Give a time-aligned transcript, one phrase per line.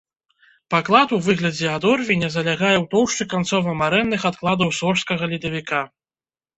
[0.73, 5.89] Паклад у выглядзе адорвеня залягае ў тоўшчы канцова-марэнных адкладаў сожскага ледавіка.